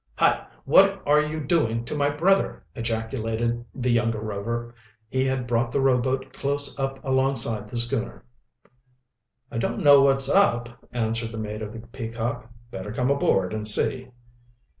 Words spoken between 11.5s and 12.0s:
of the